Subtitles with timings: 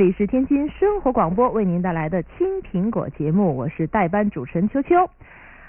[0.00, 5.10] 这里是天津生活广播为您带来的青苹果节目，我是代班主持人秋秋。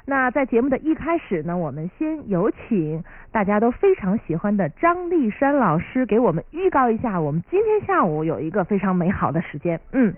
[0.05, 3.03] 那在节目的一开始呢，我们先有请
[3.33, 9.77] 大家都非常喜欢的张丽珊老师给我们预告一下，我们今天下午有一个非常美好的时间。
[9.91, 10.13] 嗯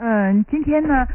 [0.00, 1.06] 嗯，今天呢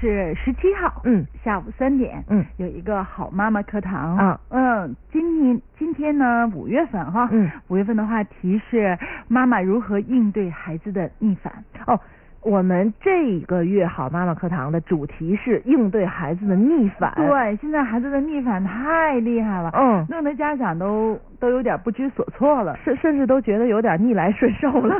[0.00, 1.26] 是十七号，嗯。
[1.44, 2.44] 下午三点，嗯。
[2.56, 4.16] 有一个好妈妈课堂。
[4.16, 7.50] 啊，嗯，今年今天呢五月份哈，嗯。
[7.68, 8.96] 五月份的话题是
[9.26, 11.52] 妈妈如何应对孩子的逆反。
[11.86, 11.98] 哦。
[12.48, 17.12] 我们这个月好妈妈课堂的主题是应对孩子的逆反。
[17.14, 22.74] 对，现在孩子的逆反太厉害了，嗯，弄得家长都都有点不知所措了。
[22.82, 24.96] 甚甚至都觉得有点逆来顺受了，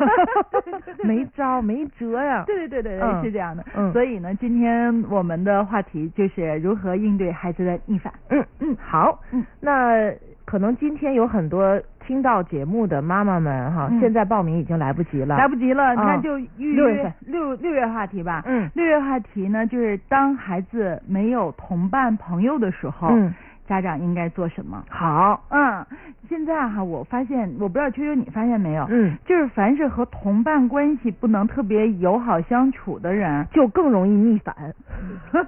[1.04, 2.44] 没招没辙呀。
[2.46, 3.64] 对对对对对，嗯是这样的。
[3.74, 8.12] 嗯所以呢，今天我们的话题就是如何应对孩子的逆反。
[8.28, 10.12] 嗯嗯，好，嗯那
[10.48, 15.36] 可能今天有很多听到节目的妈妈们哈，嗯现在报名已经来不及了。
[15.36, 18.42] 来不及了，嗯那就预约六六六月话题吧。
[18.46, 23.34] 嗯六月话题呢，就是当孩子没有同伴朋友的时候，嗯，
[23.68, 24.82] 家长应该做什么？
[24.88, 25.84] 好，嗯，
[26.28, 34.54] 现在哈，我发现，我不知道秋秋你发现没有，嗯，就是凡是和同伴关系不能特别友好相处的人，就更容易逆反。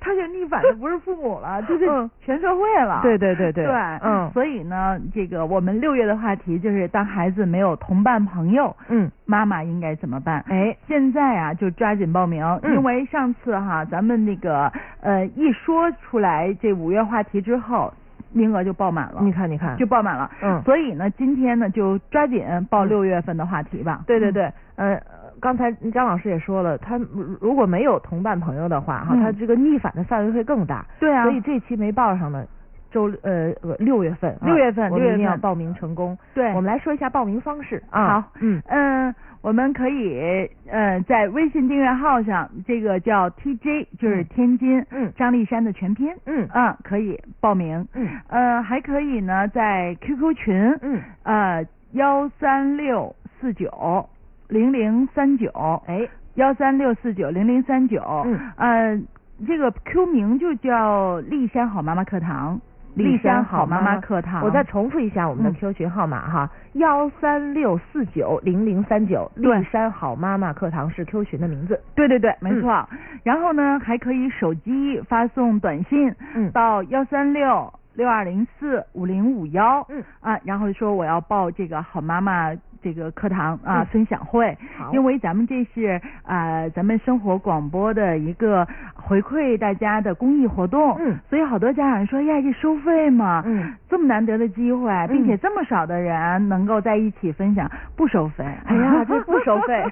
[0.00, 3.00] 他就逆反的不是父母了，就是嗯全社会了。
[3.02, 10.44] 对对对对，对，嗯所以呢，这个我们六月的话题就是当孩子没有同伴朋友，嗯，妈妈应该怎么办？
[10.48, 14.72] 哎，现在啊，就抓紧报名，嗯因为上次哈，咱们那个
[15.02, 17.92] 呃一说出来这五月话题之后，
[18.32, 20.30] 名额就爆满了，你看你看，就爆满了。
[20.42, 24.02] 嗯所以呢，今天呢就抓紧报嗯六月份的话题吧。
[24.06, 25.00] 对对对，呃，
[25.40, 30.84] 刚才张老师也说了，他如如果没有同伴朋友的话哈，嗯他这个逆反的范围会更大。
[30.98, 32.46] 对啊，所以这期没报上的。
[32.92, 36.18] 周呃呃六月份啊，六月份六月份一定要报名成功。
[36.34, 38.20] 对我们来说一下报名方式啊。
[38.20, 44.24] 好嗯嗯，我们可以呃在微信订阅号上，这个叫 TJ，就是嗯。
[44.26, 45.12] 天津嗯。
[45.16, 46.46] 张丽珊的全拼，嗯。
[46.54, 47.86] 嗯，可以报名。
[47.94, 48.06] 嗯。
[48.28, 54.08] 呃，还可以呢，在 QQ 群，嗯，呃，幺三六四九
[54.48, 55.50] 零零三九，
[55.86, 59.00] 哎，幺三六四九零零三九，嗯，呃，
[59.46, 62.60] 这个 Q 名就叫丽山好妈妈课堂，
[62.94, 64.42] 丽山好妈妈课堂。
[64.44, 71.80] 我再重复一下我们的嗯 Q 群号码哈，幺三六四九零零三九，丽山好妈妈课堂是 Q 群的名字。
[71.94, 72.88] 对对对，没嗯错。
[73.22, 82.50] 然后呢，还可以手机发送短信嗯到幺三六六二零四五零五幺，嗯啊，然后说我要报这个好妈妈
[82.82, 83.86] 这个课堂啊、嗯。
[83.86, 84.56] 分享会，
[84.92, 91.18] 因为咱们这是啊、咱们生活广播的一个回馈大家的公益活动，嗯。
[91.28, 93.42] 所以好多家长说呀，这收费吗？
[93.46, 98.44] 嗯，这么难得的机会，并且这么少的人能够在一起分享，不收费。
[98.66, 99.84] 哎呀 这不收费。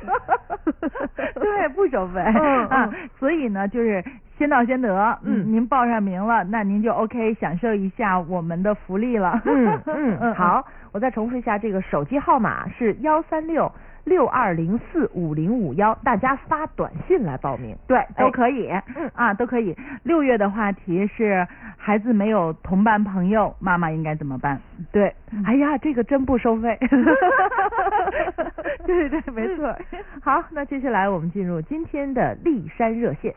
[1.34, 2.20] 对，不收费。
[2.20, 4.02] 嗯啊嗯，所以呢，就是
[4.38, 5.18] 先到先得。
[5.24, 9.40] 嗯您报上名了，那您就 OK 享受一下我们的福利了。
[9.44, 9.80] 嗯
[10.20, 13.70] 嗯，好，我再重复一下，这个手机号码是幺三六
[14.04, 17.76] 六二零四五零五幺，大家发短信来报名。
[17.86, 19.76] 对，哎都可以，嗯啊，都可以。
[20.04, 21.46] 六月的话题是
[21.76, 24.60] 孩子没有同伴朋友，妈妈应该怎么办？
[24.92, 26.78] 对嗯，哎呀，这个真不收费。
[28.86, 29.74] 对对，没错。
[30.22, 33.34] 好，那接下来我们进入今天的丽山热线。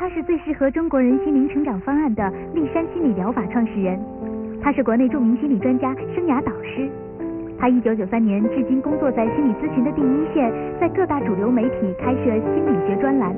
[0.00, 4.00] 他是最适合中国人心灵成长方案的立山心理疗法创始人，
[4.58, 6.88] 他是国内著名心理专家、生涯导师。
[7.58, 10.50] 他一九九三年至今工作在心理咨询的第一线，
[10.80, 13.36] 在各大主流媒体开设心理学专栏。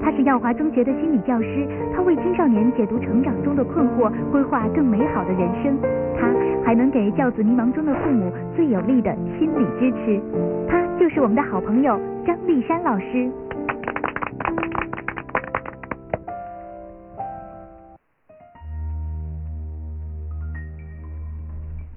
[0.00, 5.76] 他是耀华中学的心理教师，他为青少年解读成长中的困惑，规划更美好的人生。
[6.18, 6.26] 他
[6.64, 10.18] 还能给教子迷茫中的父母最有力的心理支持。
[10.66, 13.30] 他就是我们的好朋友张立山老师。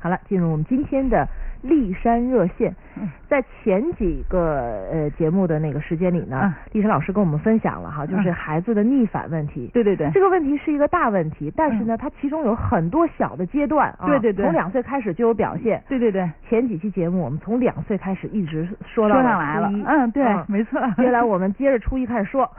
[0.06, 1.28] 好了，进入我们今天的
[1.63, 2.75] 丽山热线。
[2.97, 9.69] 嗯 在前几个呃节目的那个时间里呢嗯，丽珊老师跟我们分享了哈，就是嗯孩子的逆反问题。
[9.74, 14.06] 对对对，这个问题是一个大问题，但是呢，它其中有很多小的阶段啊。
[14.07, 15.81] 对对对从两岁开始就有表现。
[15.89, 19.69] 对对对，前几期节目我们从两岁开始一直说到说上来了。
[19.86, 20.80] 嗯，对，嗯没错。
[20.98, 22.50] 接下来我们接着初一开始说。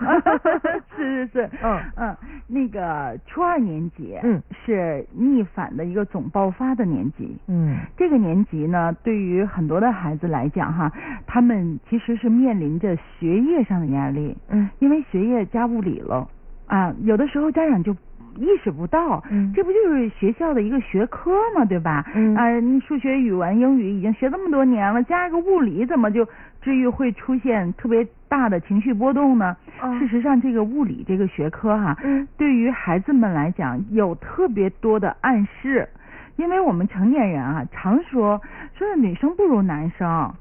[0.97, 2.17] 是 是是， 嗯嗯，
[2.47, 7.37] 那个初二年级，嗯，是逆反的一个总爆发的年级。
[7.49, 10.91] 嗯这个年级呢，对于很多的孩子来讲，哈，
[11.27, 16.29] 他们其实是面临着学业上的压力，嗯因为学业加物理了
[16.67, 17.93] 啊，有的时候家长就
[18.37, 22.05] 意识不到，嗯这不就是学校的一个学科嘛，对吧？
[22.15, 26.27] 嗯啊，你数学、语文、英语已经学这么多年了，加一个物理，怎么就
[26.61, 29.57] 至于会出现特别大的情绪波动呢？
[29.81, 35.89] 哦事实上，这个物理这个学科哈、嗯对于孩子们来讲有特别多的暗示，
[36.37, 38.41] 因为我们成年人啊常说
[38.75, 40.33] 说女生不如男生。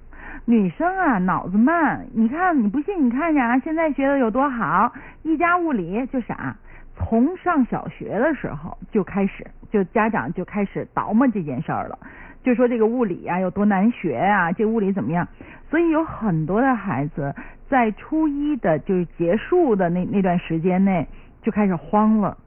[0.47, 2.05] 女生啊，脑子慢。
[2.13, 3.05] 你看，你不信？
[3.05, 4.91] 你看着啊，现在学的有多好，
[5.23, 6.55] 一加物理就傻。
[6.93, 11.97] 从上小学的时候就开始，就家长就开始琢磨这件事儿了，
[12.43, 15.27] 就说这个物理啊有多难学啊，这物理怎么样？
[15.69, 17.33] 所以有很多的孩子
[17.67, 21.07] 在初一的就是结束的那那段时间内
[21.41, 22.37] 就开始慌了，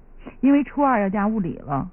[0.41, 1.91] 因为初二要加物理了。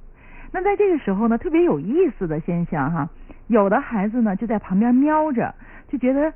[0.56, 3.10] 那在这个时候呢，特别有意思的现象哈，
[3.48, 5.54] 有的孩子呢就在旁边瞄着，
[5.90, 6.32] 就觉得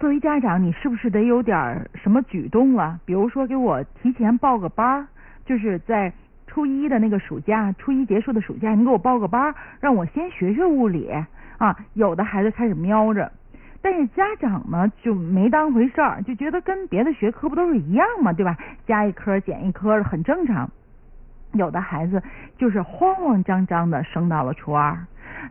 [0.00, 2.98] 作为家长，你是不是得有点什么举动啊？
[3.04, 5.06] 比如说给我提前报个班儿，
[5.44, 6.10] 就是在
[6.46, 11.10] 初一的那个暑假，初一结束的暑假，你给我报个班儿，让我先学学物理
[11.58, 11.76] 啊。
[11.92, 13.30] 有的孩子开始瞄着。
[13.82, 18.56] 但是家长呢就没当回事儿，就觉得跟别的学科不都是一样嘛，对吧？
[18.86, 20.70] 加一科减一科很正常。
[21.54, 22.22] 有的孩子
[22.58, 24.96] 就是慌慌张张的升到了初二，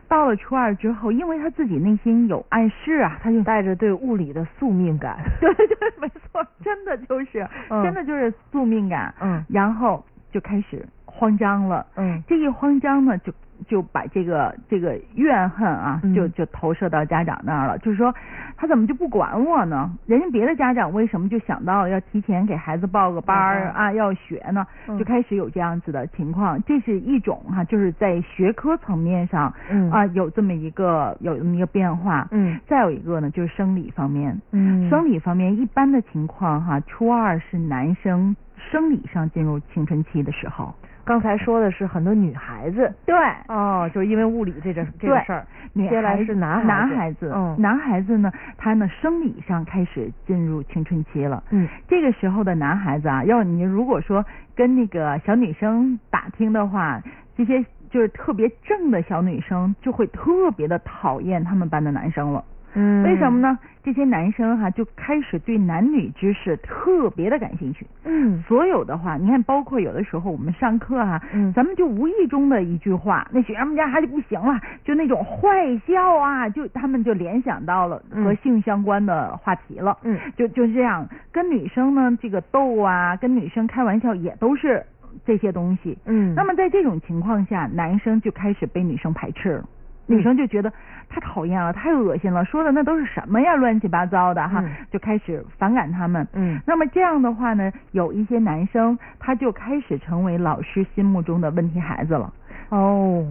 [0.08, 5.18] 到了初二之后，因为他自己内心有暗示啊，他就带着对物理的宿命感。
[5.40, 9.12] 对对，没错，真的就是，嗯真的就是宿命感。
[9.20, 11.86] 嗯然后就开始慌张了。
[11.96, 13.32] 嗯这一慌张呢，就
[13.64, 17.78] 就把这个这个怨恨啊，嗯就就投射到家长那儿了。
[17.78, 18.14] 就是说，
[18.56, 19.90] 他怎么就不管我呢？
[20.06, 24.66] 人家别的家长为什么就想到要提前给孩子报个班儿报啊，要学呢？
[24.88, 26.62] 嗯就开始有这样子的情况。
[26.64, 32.28] 这是一种哈、就是在学科层面上嗯啊有这么一个有这么一个变化。
[32.30, 34.40] 嗯再有一个呢，就是生理方面。
[34.52, 38.34] 嗯生理方面，一般的情况哈，初二是男生
[38.70, 40.74] 生理上进入青春期的时候。
[41.04, 42.92] 刚才说的是很多女孩子。
[43.04, 43.14] 对，
[43.48, 45.46] 哦，就是因为物理这个这个事儿。
[45.72, 46.66] 女接下来孩是男孩子。
[46.66, 47.56] 男孩子，嗯。
[47.58, 51.42] 男孩子呢，他呢生理上开始进入青春期了。
[51.50, 51.68] 嗯。
[51.88, 54.24] 这个时候的男孩子啊，要你如果说
[54.54, 57.02] 跟那个小女生打听的话，
[57.36, 62.42] 这些就是特别正的小女生就会特别的讨厌他们班的男生了。
[62.74, 63.40] 嗯为什么？
[63.40, 63.58] 呢？
[63.82, 67.86] 这些男生哈、就开始对男女之事特别的感兴趣。
[68.04, 79.98] 嗯所有的话，你看，包括有的时候我们上课啊，嗯咱们就无意中的一句话，那学生们家还就不行了，就那种坏笑啊，就他们就联想到了和嗯性相关的话题了。
[80.02, 84.82] 嗯就就是这样，跟女生呢这个逗啊，跟女生开玩笑也都是
[85.26, 85.98] 这些东西。
[86.06, 89.64] 嗯，那么在这种情况下，男生就开始被女生排斥了。
[90.06, 90.70] 嗯女生就觉得
[91.08, 96.26] 太讨厌了，太恶心了，说的那都是什么呀，乱七八糟的哈，嗯就开始反感他们。
[96.34, 102.32] 嗯那么这样的话呢，有一些男生他就开始成为老师心目中的问题孩子了。
[102.68, 103.24] 哦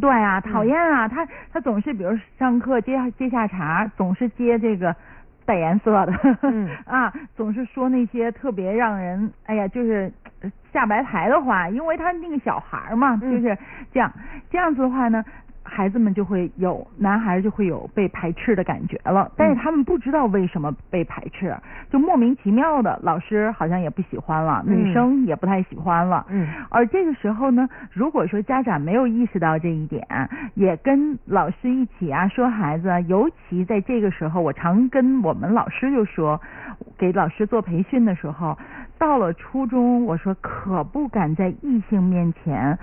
[0.00, 4.94] 对啊，嗯讨厌啊，他他总是比如上课接接下茬，总是接这个
[5.44, 10.10] 带颜色的，嗯 啊，总是说那些特别让人哎呀，就是
[10.42, 13.56] 呃下白台的话，因为他那个小孩儿嘛，嗯就是
[13.92, 14.10] 这样，
[14.50, 15.24] 这样子的话呢。
[15.74, 21.52] 孩子们就会有男孩就会有被排斥的感觉了，但是嗯他们不知道为什么被排斥，
[21.90, 24.74] 就莫名其妙的，老师好像也不喜欢了，嗯。
[24.76, 26.46] 女生也不太喜欢了，嗯。
[26.70, 30.06] 而这个时候呢，如果说家长没有意识到这一点，
[30.54, 36.40] 也跟老师一起啊说孩子啊，尤其在这个时候，我常跟我们老师就说，
[36.96, 38.56] 给老师做培训的时候，
[38.96, 42.78] 到了初中，我说可不敢在异性面前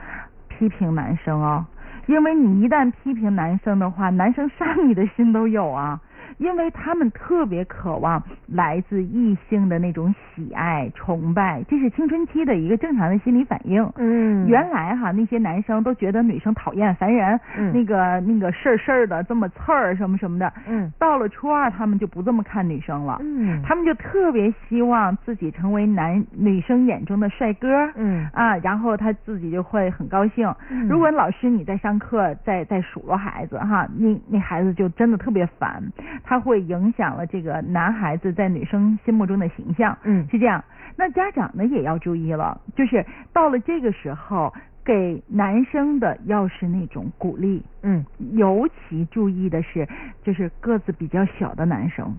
[0.49, 1.65] 批评男生哦，
[2.07, 5.99] 因为你一旦批评男生的话，男生杀你的心都有啊。
[6.37, 13.81] 因为他们特别渴望来自异性的那种喜爱、崇拜，这是青春期的一个正常的心理反应。
[13.97, 20.51] 嗯，原来哈那些男生都觉得女生讨厌烦人，嗯那个那个事儿事儿的这么刺儿什么什么的。
[20.67, 27.67] 嗯到了初二，他们就不这么看女生了，嗯他们就特别希望自己成为男女生眼中的帅哥。
[27.95, 30.53] 嗯啊，然后他自己就会很高兴。
[30.69, 35.81] 嗯如果老师你在上课在在数落孩子哈，那那孩子就真的特别烦，
[36.23, 39.97] 他会影响了这个男孩子在女生心目中的形象。
[40.03, 40.63] 嗯是这样。
[40.95, 49.87] 那家长呢也要注意了，就是到了这个时候，给男生的要是那种鼓励，嗯尤其注意的是，
[50.23, 52.15] 就是个子比较小的男生。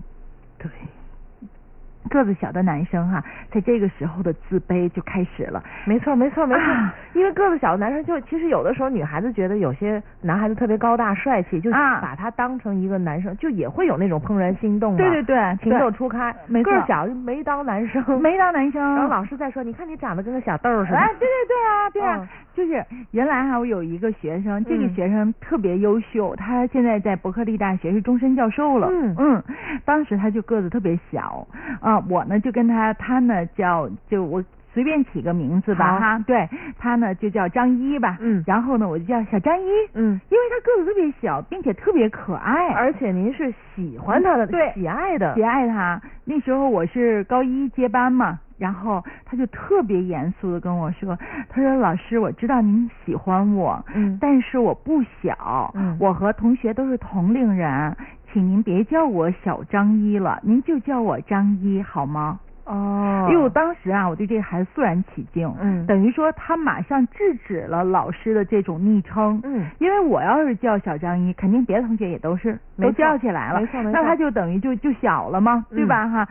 [0.57, 0.69] 对，
[2.09, 5.63] 个子小的男生哈、在这个时候的自卑就开始了。
[5.85, 6.63] 没错，没错，没错。
[6.63, 6.93] 啊。
[7.13, 11.99] 因为个子小的男生就其实有的时候女孩子觉得有些男孩子特别高大帅气，就啊。
[12.01, 14.97] 把他当成一个男生，就也会有那种怦然心动嘛。
[14.97, 16.71] 对对对，情窦初开，没错。
[16.71, 20.97] 个儿小就没当男生，没当男生，然后老师再说，你看你长得跟个小豆儿似的。
[20.97, 22.27] 哎，对对对啊，对啊，嗯。
[22.53, 28.89] 就是原来哈、我有一个学生，这个嗯学生特别优秀，他现在在伯克利大学是终身教授了。
[28.91, 29.15] 嗯。
[29.17, 29.43] 嗯
[29.85, 31.45] 当时他就个子特别小
[31.81, 34.43] 啊、我呢就跟他，他呢叫就我。
[34.73, 45.43] 随便起个名字吧好哈，对他呢就叫张一吧，嗯然后呢我就叫小张一，嗯，因为他个子特别小，并且特别可爱，而且您是喜欢他的，对喜爱的喜。
[45.43, 46.01] 爱他。
[46.25, 51.15] 那时候我是高一接班嘛，然后他就特别严肃的跟我说，
[51.49, 57.95] 他说老师，我知道您喜欢我，嗯但是我不小，嗯我和同学都是同龄人，
[58.33, 62.39] 请您别叫我小张一了，您就叫我张一好吗？
[62.65, 65.85] 哦，因为我当时啊，我对这个孩子肃然起敬，嗯。
[65.85, 69.65] 等于说他马上制止了老师的这种昵称，嗯。
[69.79, 73.91] 因为我要是叫小张一，肯定别的同学也都是都叫起来了，没错没错。
[73.91, 76.27] 那他就等于就就小了嘛，对嗯吧哈？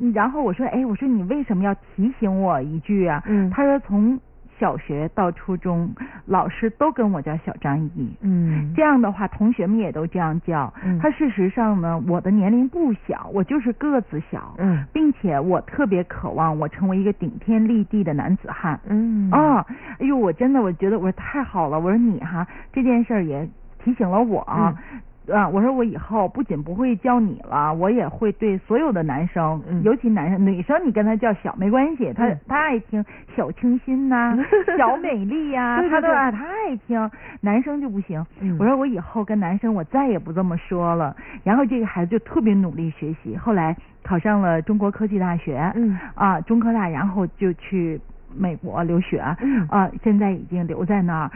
[0.00, 3.22] 嗯然后我说，哎，我说你为什么要提醒我一句啊？
[3.26, 3.48] 嗯。
[3.50, 4.18] 他说从
[4.58, 5.90] 小学到初中，
[6.26, 8.16] 老师都跟我叫小张一。
[8.20, 10.72] 嗯这样的话，同学们也都这样叫。
[10.84, 18.78] 嗯他事实上呢，我的年龄不小，我就是个子小，嗯并且我特别渴望我成为一个顶天立地的男子汉。
[18.88, 19.64] 嗯哦，
[19.98, 23.48] 哎呦，我真的我觉得我说太好了，我说你哈这件事儿也
[23.82, 24.74] 提醒了我啊。
[24.92, 25.00] 嗯
[25.32, 33.04] 啊，我说我以后不仅不会叫你了，我也会对所有的男生，嗯尤其男生、女生，你跟他叫小没关系，他、嗯他爱听
[33.36, 34.36] 小清新呐、
[34.78, 38.24] 小美丽呀、对对对他都爱他爱听，男生就不行。
[38.40, 41.14] 嗯我说我以后跟男生我再也不这么说了。
[41.44, 48.00] 然后这个孩子就特别努力学习，后来考上了中国科技大学，嗯啊，中科大，然后就去
[48.36, 51.30] 美国留学，嗯啊，现在已经留在那儿。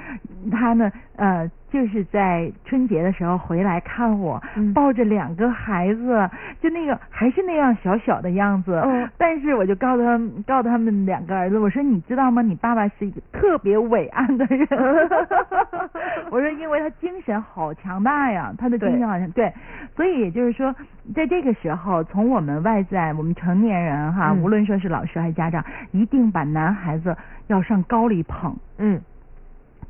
[0.50, 6.28] 他呢，呃，就是在春节的时候回来看我，嗯抱着两个孩子，
[6.60, 8.80] 就那个还是那样小小的样子。
[8.84, 12.42] 嗯但是我就告诉他们，告诉他们两个儿子，我说你知道吗？
[12.42, 14.66] 你爸爸是一个特别伟岸的人。
[16.30, 19.52] 我说，因为他精神好强大呀，他的精神好强对，
[19.96, 20.74] 所以也就是说，
[21.14, 27.16] 在这个时候，从我们外在，我们成年人哈，嗯无论说是老师还是家长，一定把男孩子
[27.48, 28.56] 要上高里捧。
[28.78, 29.00] 嗯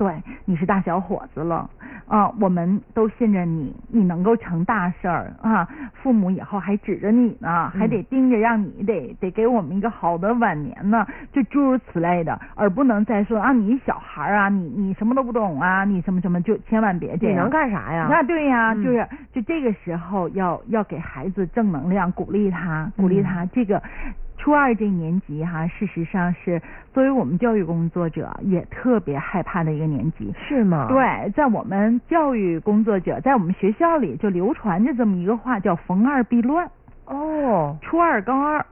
[0.00, 0.10] 对，
[0.46, 1.68] 你是大小伙子了，
[2.08, 5.68] 啊，我们都信任你，你能够成大事儿啊！
[5.92, 17.36] 父母以后还指着你呢，还得盯着，让你得得给我们一个好的晚年呢，就诸如此类的，而不能再说啊，你小孩儿啊，你你什么都不懂啊，你什么什么，就千万别这样。
[17.36, 18.08] 你能干啥呀？
[18.10, 23.44] 那对呀、嗯就是就这个时候要要给孩子正能量，鼓励他，鼓励他。
[23.52, 23.82] 这个
[24.40, 26.60] 初二这年级哈，事实上是
[26.94, 30.32] 作为我们教育工作者也特别害怕的一个年级。
[30.48, 36.66] 是吗？，对，在我们教育工作者，在我们学校里就流传着这么一个话，叫“逢二必乱”。
[37.04, 38.64] 哦，初二、高二，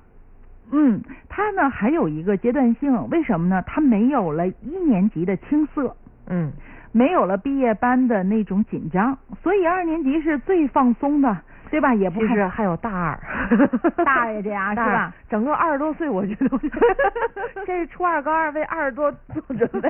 [0.72, 3.62] 嗯，它呢还有一个阶段性，为什么呢？
[3.66, 5.94] 它没有了一年级的青涩。
[6.28, 6.50] 嗯
[6.90, 11.36] 没有了毕业班的那种紧张，所以二年级是最放松的，
[11.70, 11.94] 对吧？
[11.94, 13.18] 也不害其实还有大二，
[14.04, 15.14] 大爷这样 是吧？
[15.28, 16.48] 整个二十多岁，我觉得
[17.66, 19.88] 这是初二高二为二十多做准备，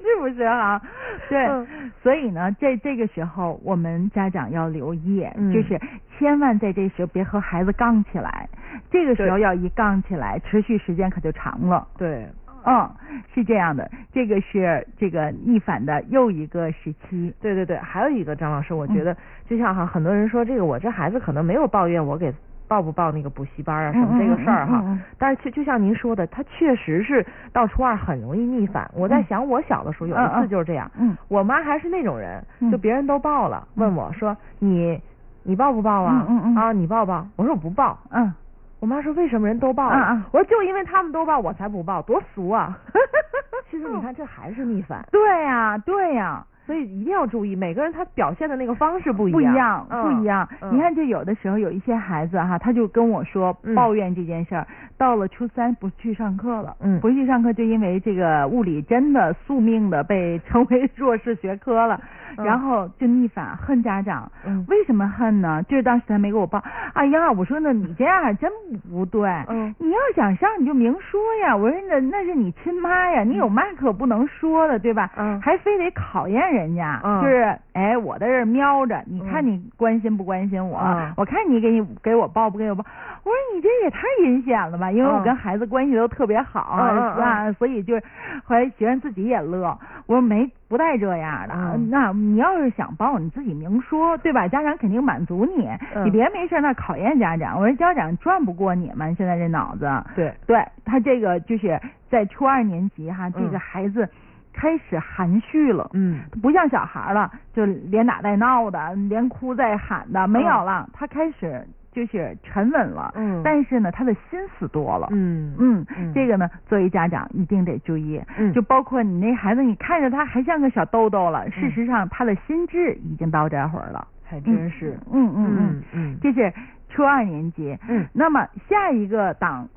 [0.00, 0.80] 是不是啊？
[1.28, 1.66] 对，嗯
[2.02, 5.78] 所以呢，在这个时候，我们家长要留意，嗯就是
[6.18, 8.48] 千万在这时候别和孩子杠起来，
[8.90, 11.86] 这个时候要一杠起来，持续时间可就长了。
[11.98, 12.26] 对，
[12.66, 12.90] 嗯，
[13.34, 17.32] 是这样的，这个是这个逆反的又一个时期。
[17.40, 19.16] 对对对，还有一个张老师，我嗯觉得
[19.48, 22.32] 就像哈，很多人说这个我这孩子可能没有抱怨我给
[22.68, 28.90] 报不报那个补习班啊什么这个事儿哈，嗯嗯嗯嗯但是就就像您说的，他确实是到初二很容易逆反。
[28.94, 35.00] 我在嗯想我小的时候有一次就是这样，嗯我妈还是那种人，嗯就别人都报了，嗯问我说你
[35.44, 36.26] 你报不报啊？
[36.28, 37.24] 嗯嗯嗯啊，你报报？
[37.36, 37.96] 我说我不报。
[38.10, 38.34] 嗯，
[38.80, 39.96] 我妈说为什么人都报了？
[39.96, 42.78] 嗯嗯我说就因为他们都报，我才不报，多俗啊！
[43.70, 50.48] 其实你看，这还是逆反，对呀、对呀、所以一定要注意，每个人他表现的那个方式不一样不一样，嗯不一样。
[50.60, 54.66] 嗯你看，就有的时候有一些孩子哈，他就跟我说嗯抱怨这件事儿，
[54.98, 61.96] 到了初三不去上课了，嗯不去上课就因为这个物理真的宿命的被 称为弱势学科了。
[61.96, 64.30] 嗯 然后就逆反恨家长。
[64.44, 65.62] 嗯为什么恨呢？
[65.68, 68.50] 就是当时他没给我报，哎呀，我说呢，你这样真
[68.90, 69.22] 不对。
[69.48, 75.10] 嗯你要想上你就明说呀，我说那那是你亲妈呀，你有嘛可不能说的，对吧？
[75.16, 80.78] 嗯还非得考验人家，嗯就是哎，我在这儿瞄着，你看嗯你关心不关心我？
[80.80, 82.84] 嗯我看你给你给我报不给我报？
[83.24, 87.52] 我说你这也太阴险了吧，因为我嗯跟孩子关系都特别好啊嗯？
[87.54, 88.02] 所以就是
[88.44, 94.46] 后来学生自己也乐，我说没不带这样的，嗯那你要是想报，你自己明说，对吧？
[94.46, 97.58] 家长肯定满足你，嗯你别没事那考验家长。
[97.60, 104.08] 我说家长转不过你们现在这脑子，对，对他这个就是在初二年级哈，这个嗯孩子
[104.56, 105.88] 开始含蓄了。
[105.92, 106.20] 嗯。
[106.42, 113.40] 不像小孩儿了，就连打带闹的，连哭带喊的没有嗯了，他开始就是沉稳了，嗯。
[113.44, 115.54] 但是呢，他的心思多了，嗯。
[115.58, 116.12] 嗯嗯。
[116.14, 118.52] 这个呢，作为家长一定得注意，嗯。
[118.52, 125.56] 就包括你那孩子，你看着他还像个小豆豆了，事实上他的心智已经到这会儿了，还真是，嗯嗯嗯。
[125.58, 126.18] 嗯嗯。
[126.22, 126.52] 这是
[126.88, 128.06] 初二年级，嗯。
[128.12, 129.68] 那么下一个档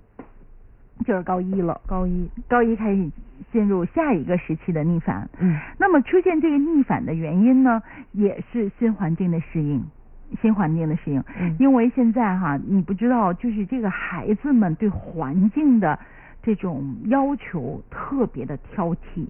[1.06, 3.10] 就是高一了，高一，高一开始
[3.51, 9.84] 进入下一个时期的逆反，嗯那么出现这个逆反的原因呢，也是新环境的适应。
[10.41, 15.98] 新环境的适应，嗯因为现在哈，你不知道，就是这个孩子们对环境的
[16.44, 19.25] 这种要求特别的挑剔，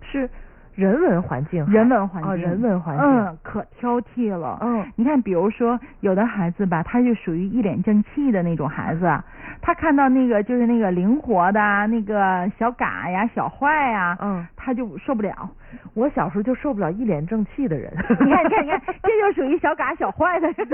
[0.00, 0.30] 是
[0.78, 4.58] 人文环境，人文环境，哦人文环境嗯，可挑剔了。
[4.62, 9.24] 嗯你看，比如说有的孩子吧，他就属于一脸正气的那种孩子，啊
[9.60, 15.50] 他看到那个就是那个灵活的啊那个小嘎呀、小坏呀，嗯，他就受不了。
[15.94, 20.56] 我小时候就受不了一脸正气的人，你看，你看，你看，这就属于小嘎小坏的人。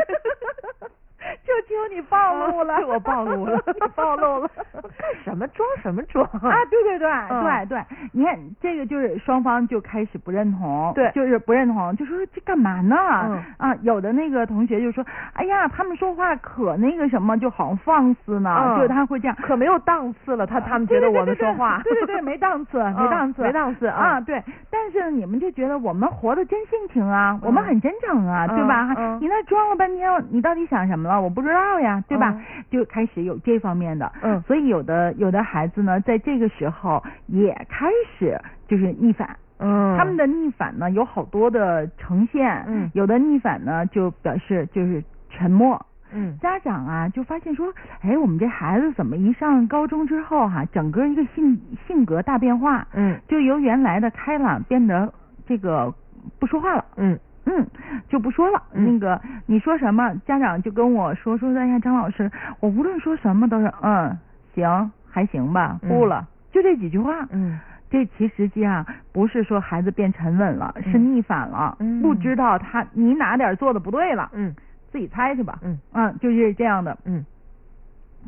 [1.44, 4.50] 就求 你暴露了，哦 我暴露了你暴露了。
[4.82, 12.96] 干什么装什么装啊，对对对、嗯对对，你看这个就是双方就开始不认同，对就是不认同，就说这干嘛呢？
[13.28, 15.04] 嗯啊，有的那个同学就说，
[15.34, 19.36] 哎呀，他们说话可那个什么，就好像放肆呢，嗯就他会这样。
[19.42, 24.42] 可没有档次了，他他们觉得我们说话，对对对对对没档次，没嗯档次，没档次啊，嗯对。
[24.70, 28.88] 但是你们就觉得我们活得真性情啊，我们嗯很真诚啊，对吧
[29.20, 31.13] 你那装了半天，你到底想什么了？
[31.20, 32.64] 我不知道呀，对吧嗯？
[32.70, 37.86] 就开始有这方面的，嗯所以有的有的孩子呢，在这个时候也开
[38.18, 39.36] 始就是逆反。
[39.58, 45.80] 嗯，他们的逆反呢有好多的呈现，嗯有的逆反呢就表示就是沉默，
[46.12, 55.12] 嗯家长啊就发现说，哎，我们这孩子怎么一上高中之后哈、整个一个性性格大变化，嗯就由原来的开朗变得
[55.46, 55.94] 这个
[56.40, 56.84] 不说话了。
[56.96, 57.66] 嗯嗯，
[58.08, 58.62] 就不说了。
[58.72, 62.30] 嗯那个你说什么，家长就跟我说说，哎呀，张老师，
[62.60, 64.16] 我无论说什么都是嗯
[64.54, 67.26] 行，还行吧，嗯不了，就这几句话。
[67.30, 67.58] 嗯
[67.90, 74.52] 这其实际上不是说孩子变沉稳了，是嗯逆反了，嗯不知道他你哪点做的不对了，嗯
[74.90, 75.58] 自己猜去吧。
[75.62, 76.96] 嗯嗯，就是这样的。
[77.04, 77.24] 嗯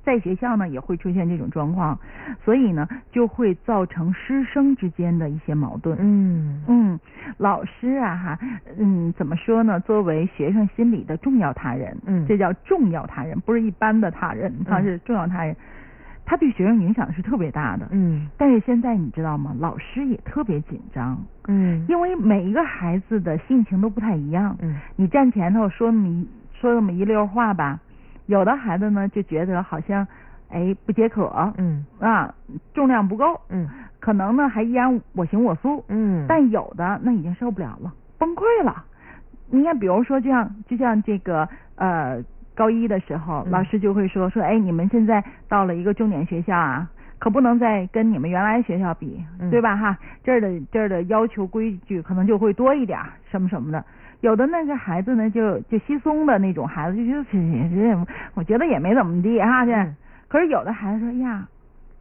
[0.05, 1.99] 在学校呢也会出现这种状况，
[2.45, 5.97] 所以呢就会造成师生之间的一些矛盾。
[6.01, 7.01] 嗯嗯，
[7.39, 8.39] 老师啊哈，
[8.79, 9.81] 嗯，怎么说呢？
[9.81, 15.57] 作为学生心里的重要他人，嗯这叫重要他人，不是一般的他人，他是重要他人，
[16.25, 17.89] 他对学生影响是特别大的。
[17.91, 19.55] 嗯但是现在你知道吗？
[19.59, 24.57] 老师也特别紧张，嗯因为每一个孩子的性情都不太一样。
[24.61, 27.79] 嗯你站前头说那么一说那么一溜话吧，
[28.27, 30.07] 有的孩子呢就觉得好像
[30.51, 31.85] 哎不解渴，嗯。
[31.99, 32.35] 啊
[32.75, 33.69] 重量不够，嗯。
[33.99, 38.85] 可能呢还依然我行我素，嗯，但有的那已经受不了了，崩溃了。
[39.51, 42.23] 你看，比如说，就像就像这个呃，
[42.55, 43.51] 高一的时候，嗯。
[43.51, 49.51] 老师就会说说，哎，你们现在到了一个重点学校啊，可不能再跟你们原来学校比，嗯。
[49.51, 49.77] 对吧？
[49.77, 53.85] 哈，这儿的这儿的要求规矩可能就会多一点儿，什么什么的。
[54.21, 59.73] 有的那个孩子呢，就就稀松的那种孩子，就觉得这这，我觉得也没怎么地哈，这。
[59.73, 59.97] 嗯
[60.29, 61.47] 可是有的孩子说，哎呀，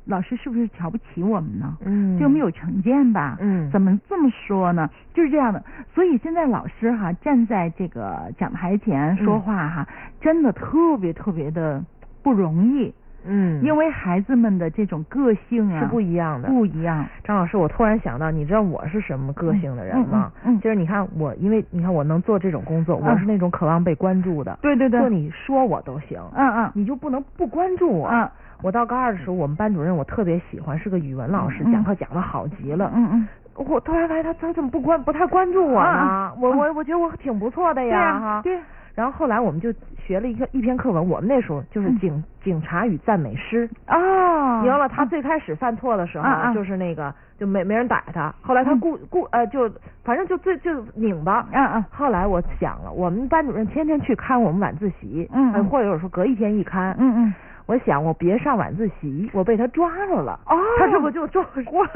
[0.06, 1.78] 老师是不是瞧不起我们呢？
[1.86, 3.38] 嗯就没有成见吧？
[3.40, 4.90] 嗯怎么这么说呢？
[5.14, 5.64] 就是这样的。
[5.94, 9.88] 所以现在老师哈站在这个讲台前说话哈，
[10.20, 11.84] 真的特别特别的
[12.24, 12.92] 不容易，
[13.28, 16.48] 嗯，因为孩子们的这种个性啊是不一样的。
[16.50, 17.06] 不一样。
[17.24, 20.32] 张老师，我突然想到，你知道我是什么个性的人吗？
[20.44, 24.58] 嗯嗯嗯就是你看我，因为你看我能做这种工作，嗯我是那种渴望被关注的。
[24.62, 28.08] 对对对就你说我都行，嗯嗯你就不能不关注我。
[28.10, 28.30] 嗯
[28.62, 32.90] 我到高二的时候，我们班主任我特别喜欢，是个语文老师，嗯讲课讲的好极了。
[32.96, 33.28] 嗯嗯，
[33.68, 36.32] 我突然发现他他怎么不关不太关注我呢？
[36.40, 38.42] 我我我觉得我挺不错的对呀，呀哈。
[38.44, 38.58] 对。
[38.96, 42.00] 然后后来我们就学了一个一篇课文，我们那时候就是嗯。
[42.00, 43.70] 警、警察与赞美诗。
[43.88, 48.80] 哦，你忘了他最开始犯错的时候，就是那个就没没人逮他，后来他嗯。
[48.80, 49.70] 故故呃就
[50.04, 51.46] 反正就最就拧巴。
[51.52, 51.86] 嗯嗯。
[51.92, 57.34] 后来我想了，我们班主任天天去看我们晚自习，嗯或者有时候隔一天一看，嗯嗯，
[57.68, 60.40] 我想我别上晚自习，我被他抓住了。
[60.46, 61.88] 哦他这不就就哇，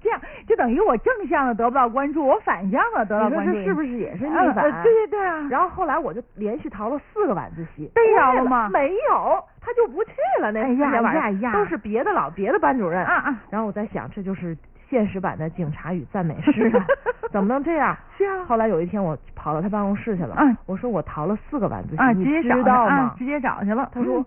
[0.00, 4.64] 这样就等于我正向的得不到关注，我反向的得到关注，这是不是也是逆嗯反？
[4.64, 10.52] 呃对对对啊，然后后来我就连续逃了四个晚自习，逮着对了吗没有，他就不去了。
[10.52, 13.02] 那哎呀那天晚上哎呀都是别的老别的班主任。
[13.04, 14.56] 啊啊然后我在想，这就是
[14.88, 16.84] 现实版的警察与赞美诗啊，
[17.32, 17.96] 怎么能这样？
[18.16, 23.14] 是啊后来有一天我跑到他办公室去了，嗯我说我逃了四个晚自习，啊，你直接找知道吗？
[23.18, 23.90] 直接找去了。
[23.92, 24.24] 他说、嗯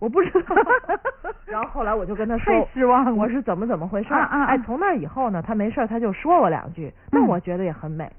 [0.00, 0.56] 我不知道。
[1.46, 4.20] 然后后来我就跟他说太失望了我是怎么怎么回事儿。
[4.20, 8.10] 啊啊啊哎，从那以后呢，他没事儿他就说我两句，那嗯我觉得也很美。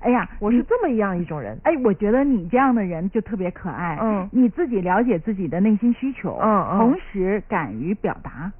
[0.00, 1.58] 哎呀，我是这么一样一种人。
[1.64, 3.98] 哎，我觉得你这样的人就特别可爱。
[4.00, 8.50] 嗯你自己了解自己的内心需求，嗯嗯同时敢于表达，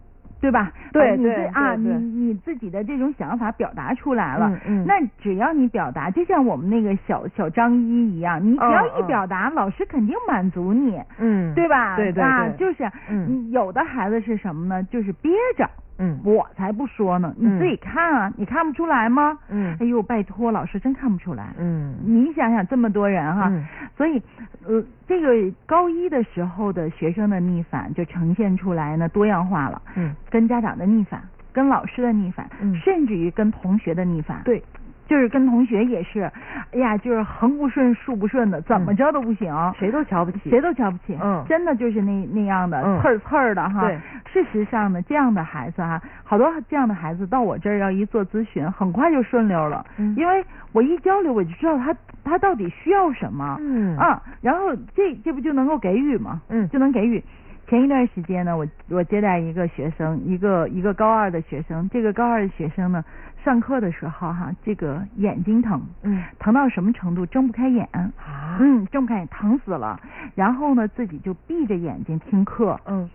[0.41, 0.73] 对吧？
[0.93, 11.01] 对啊你对啊，你你自己的这种想法表达出来了，嗯嗯那只要你表达，就像我们那个小小张一一样，你只要一表达，老师肯定满足你。
[11.19, 11.97] 嗯，对吧？
[11.97, 14.83] 对对啊，对就是，嗯有的孩子是什么呢？
[14.85, 16.19] 就是憋着，嗯。
[16.25, 17.59] 我才不说呢，你嗯。
[17.59, 19.39] 自己看啊，你看不出来吗？
[19.51, 19.77] 嗯。
[19.81, 21.55] 哎呦，拜托，老师真看不出来。
[21.59, 21.95] 嗯。
[22.05, 23.65] 你想想这么多人哈，嗯。
[23.97, 24.23] 所以
[24.67, 25.29] 呃，这个
[25.67, 31.21] 高一的时候的学生的逆反就呈现出来呢多样化了，嗯，跟家长的逆反，
[31.53, 32.77] 跟老师的逆反，嗯。
[32.77, 34.43] 甚至于跟同学的逆反。
[34.45, 34.63] 对，
[35.09, 36.31] 就是跟同学也是，
[36.73, 41.43] 哎呀，就是横不顺竖不顺的，怎么着都不行，谁都瞧不起，谁都瞧不起，嗯。
[41.49, 43.01] 真的就是那那样的嗯。
[43.01, 43.81] 刺儿刺儿的哈。
[43.81, 43.99] 对，
[44.31, 50.15] 事实上呢，这样的孩子哈，好多这样的孩子到我这儿要一做咨询，很快就顺溜了，嗯。
[50.15, 53.97] 因为我一交流我就知道他他到底需要什么，嗯。
[53.97, 56.43] 啊，然后这这不就能够给予吗？
[56.51, 56.69] 嗯。
[56.69, 57.25] 就能给予。
[57.67, 63.05] 前一段时间呢，我我接待一个学生，一个一个高二的学生，这个高二的学生呢，
[63.49, 67.25] 上课的时候哈，这个眼睛疼，嗯疼到什么程度？
[67.25, 69.99] 睁不开眼，啊嗯，睁不开眼，疼死了。
[70.35, 73.09] 然后呢，自己就闭着眼睛听课，嗯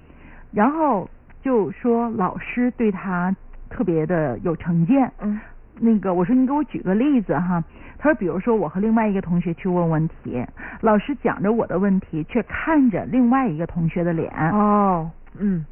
[0.52, 1.08] 然后
[1.44, 3.36] 就说老师对他
[3.70, 5.12] 特别的有成见。
[5.22, 5.40] 嗯
[5.80, 7.64] 那个我说你给我举个例子哈，
[8.00, 10.44] 他说比如说我和另外一个同学去问问题，
[10.82, 14.32] 老师讲着我的问题，却看着另外一个同学的脸。
[14.52, 15.64] 哦嗯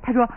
[0.00, 0.28] 他说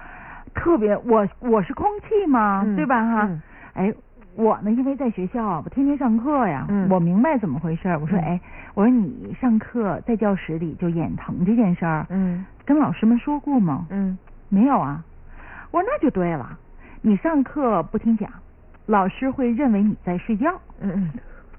[0.55, 3.27] 特别我我是空气嘛，嗯对吧哈？
[3.29, 3.39] 嗯
[3.79, 3.93] 哎，
[4.35, 7.97] 我呢因为在学校啊我天天上课呀，嗯我明白怎么回事儿。
[7.97, 8.41] 我说嗯哎，
[8.73, 13.87] 我说你上课在教室里就眼疼这件事儿，嗯跟老师们说过吗？
[13.89, 14.17] 嗯
[14.49, 15.03] 没有啊。
[15.71, 16.57] 我说那就对了，
[17.01, 18.29] 你上课不听讲，
[18.85, 21.09] 老师会认为你在睡觉，嗯嗯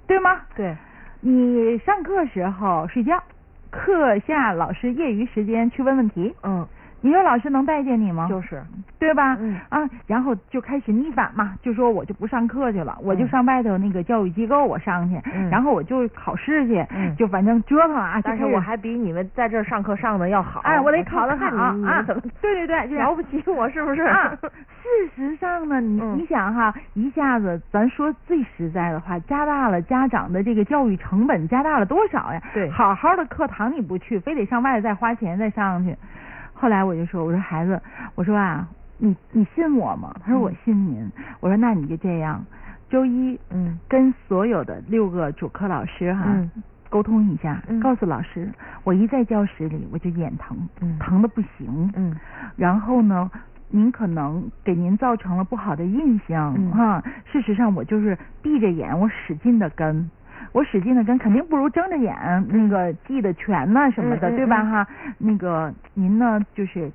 [0.07, 0.41] 对吗？
[0.55, 0.77] 对
[1.21, 3.23] 你上课时候睡觉，
[3.71, 6.67] 课下老师业余时间去问问题，嗯
[7.03, 8.27] 你说老师能待见你吗？
[8.29, 8.63] 就是
[8.99, 9.37] 对吧？
[9.41, 18.21] 嗯啊，然后就开始逆反嘛，就说我就不上课去了，我就嗯上外头那个教育机构我上去，嗯然后我就考试去，嗯就反正折腾啊。
[18.23, 22.23] 但是我还比你们在这儿上课上的要好，哎，我得就考得好看你你啊们怎么！
[22.43, 24.03] 对对对， 这样瞧不起我是不是？
[24.03, 32.43] 啊，事实上呢，你、嗯你想哈，一下子咱说最实在的话，加大了家长的这个教育成本，加大了多少呀？
[32.53, 35.97] 对好好的课堂你不去，非得上外头再花钱再上去。
[36.61, 37.81] 后来我就说，我说孩子，
[38.15, 38.69] 我说啊，
[38.99, 40.15] 你你信我吗？
[40.23, 41.11] 他说嗯我信您。
[41.41, 42.45] 我说那你就这样，
[42.91, 46.25] 周一嗯跟所有的六个主课老师哈。
[46.27, 46.51] 嗯
[46.91, 48.51] 沟通一下，嗯告诉老师，
[48.83, 52.17] 我一在教室里我就眼疼，嗯疼的不行，嗯
[52.57, 53.31] 然后呢，
[53.69, 60.11] 您可能给您造成了不好的印象嗯哈、事实上，我就是闭着眼，我使劲的跟，
[60.53, 62.15] 我使劲的跟，肯定不如睁着眼
[62.49, 64.89] 那个记得全呢什么的，嗯嗯对吧嗯哈？
[65.19, 66.91] 那个您呢，就是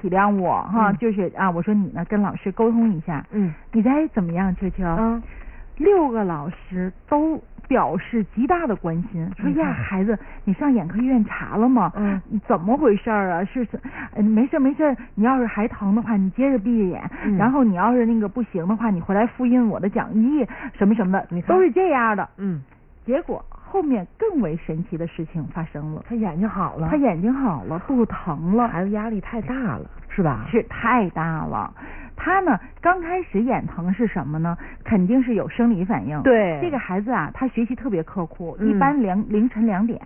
[0.00, 4.84] 体谅我哈，嗯就是啊，我说你呢跟老师沟通一下，嗯你猜怎么样，秋秋？
[4.84, 5.22] 嗯
[5.76, 11.92] 六个老师都表示极大的关心，说呀，孩子，你上眼科医院查了吗？
[11.94, 13.44] 嗯你怎么回事儿啊？
[13.44, 13.64] 是
[14.20, 22.28] 没事儿没事儿，你要是还疼的话，你接着闭着眼，嗯然后你要是那个不行的话，你回来复印我的讲义什么什么的你，都是这样的。
[22.38, 22.60] 嗯，
[23.06, 30.44] 结果后面更为神奇的事情发生了，他眼睛好了，他眼睛好了，不疼了，孩子压力太大了，是吧？
[30.50, 31.72] 是太大了。
[32.22, 34.56] 他呢，刚开始眼疼是什么呢？
[34.84, 36.20] 肯定是有生理反应。
[36.22, 39.98] 对这个孩子啊，他学习特别刻苦，嗯一般两凌晨两点。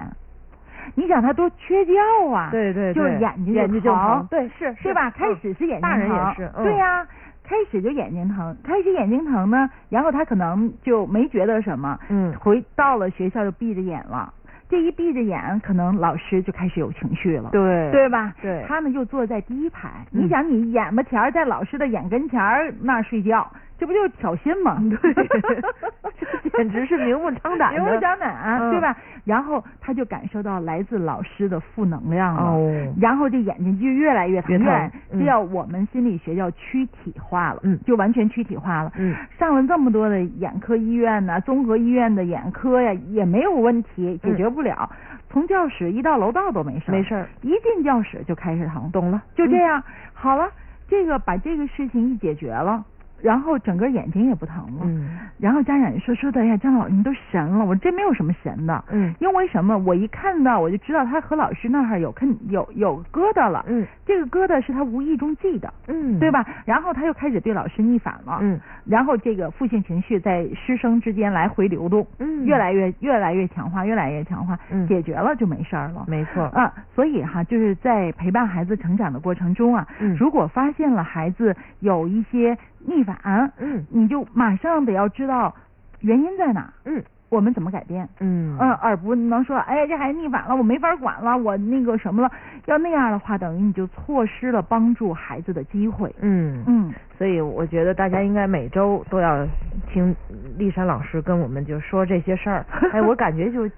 [0.94, 1.92] 你想他多缺觉
[2.32, 2.50] 啊？
[2.52, 5.08] 对对对就是眼睛眼睛就疼疼，对是是对吧？
[5.08, 7.04] 嗯开始是眼睛疼，大人也是嗯对呀、
[7.42, 14.32] 开始就眼睛疼，开始眼睛疼呢，然后他可能就没觉得什么，嗯回到了学校就闭着眼了。
[14.74, 17.50] 这一闭着眼，可能老师就开始有情绪了。
[17.52, 18.34] 对对吧？
[18.42, 24.80] 对他们就坐在第一排，嗯你想你眼巴前儿在老师的眼跟前儿那儿睡觉，这不就是挑衅吗？
[25.02, 28.96] 对这 简直是明目张胆明目张胆、嗯对吧？
[29.24, 32.42] 然后他就感受到来自老师的负能量了。
[32.42, 38.92] 哦然后这眼睛就越来越疼，越疼来嗯这叫我们心理学叫躯体化了，嗯就完全躯体化了。
[38.96, 44.88] 嗯上了这么多的眼科医院呐、综合医院的眼科呀，也没有问题，解决不了。
[45.30, 49.82] 从教室一到楼道都没事儿，没事儿一进教室就开始疼，懂了就这样，
[50.14, 50.48] 好了，
[50.88, 52.84] 这个把这个事情一解决了，
[53.22, 54.82] 然后整个眼睛也不疼了。
[54.84, 58.84] 嗯然后家长就说说的，哎呀，张老师你都神了，我这没有什么神的。
[58.90, 59.76] 嗯因为什么？
[59.78, 63.64] 我一看到我就知道他和老师那儿有肯有有疙瘩了。
[63.68, 66.44] 嗯这个疙瘩是他无意中记的，嗯对吧？
[66.64, 68.38] 然后他又开始对老师逆反了。
[68.40, 76.04] 嗯然后这个负性情绪在师生之间来回流动，嗯越来越越来越强化，越来越强化，嗯解决了就没事儿了。
[76.06, 85.54] 没错啊，所以哈，就是在陪伴孩子成长的过程中啊，嗯如果发现了孩子有一些逆反，嗯你就马上得要知道
[86.00, 88.08] 原因在哪，嗯我们怎么改变。
[88.20, 92.30] 嗯嗯，而不能说，哎呀，这孩子逆反了，我没法管了，我那个什么了。
[92.66, 96.14] 要那样的话，等于你就错失了帮助孩子的机会。
[96.20, 99.44] 嗯嗯，所以我觉得大家应该每周都要
[99.92, 100.14] 听
[100.56, 102.64] 丽珊老师跟我们就说这些事儿。
[102.92, 103.68] 哎，我感觉就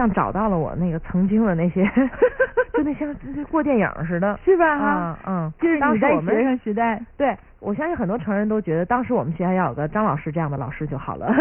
[0.00, 1.84] 像找到了我那个曾经的那些，
[2.72, 4.66] 就那像就过电影似的，是吧？
[4.66, 11.30] 啊嗯，就是当你在学时我们生时代，对，我相信很多成人都觉得，当时我们学校要有个张老师这样的老师就好了。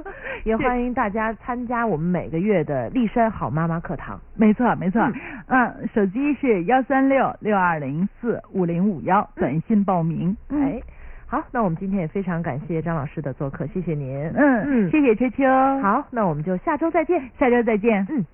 [0.44, 4.20] 也欢迎大家参加我们每个月的立山好妈妈课堂。
[4.36, 5.00] 没错没错。
[5.00, 5.14] 嗯
[5.48, 10.36] 嗯，手机是幺三六六二零四五零五幺，短信报名。
[10.50, 10.82] 嗯哎，
[11.30, 14.20] 好，那我们今天也非常感谢张老师的做客，谢谢您。
[14.34, 15.46] 嗯嗯，谢谢秋秋。，
[15.80, 17.30] 好，那我们就下周再见。
[17.38, 18.04] 下周再见。
[18.10, 18.26] 嗯。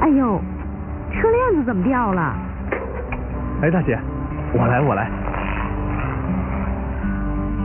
[0.00, 0.40] 哎呦，
[1.12, 2.34] 车链子怎么掉了？
[3.62, 3.96] 哎，大姐，
[4.52, 5.08] 我来，我来。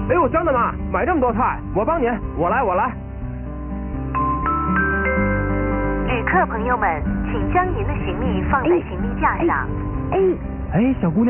[0.09, 2.91] 哎呦，张大妈，买这么多菜，我帮您，我来，我来。
[6.07, 9.67] 旅客朋友们，请将您的行李放在行李架上。
[10.11, 10.17] 哎，
[10.71, 11.25] 哎，小姑娘。